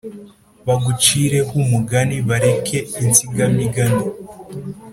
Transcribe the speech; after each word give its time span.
Bagucire 0.67 1.39
ho 1.47 1.53
umugani, 1.63 2.15
bareke 2.27 2.77
insigamigani 3.03 4.03